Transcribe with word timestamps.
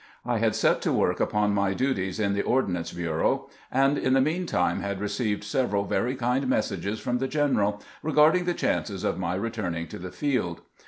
I 0.25 0.39
had 0.39 0.55
set 0.55 0.81
to 0.81 0.91
work 0.91 1.19
upon 1.19 1.53
my 1.53 1.75
duties 1.75 2.19
in 2.19 2.33
the 2.33 2.41
Ordnance 2.41 2.91
Bureau, 2.91 3.47
and 3.71 3.99
in 3.99 4.13
the 4.13 4.19
mean 4.19 4.47
time 4.47 4.79
had 4.81 4.99
received 4.99 5.43
several 5.43 5.85
very 5.85 6.15
kind 6.15 6.47
messages 6.47 6.99
from 6.99 7.19
the 7.19 7.27
general 7.27 7.83
regarding 8.01 8.45
the 8.45 8.55
chances 8.55 9.03
of 9.03 9.19
my 9.19 9.35
returning 9.35 9.87
to 9.89 9.99
the 9.99 10.11
field. 10.11 10.61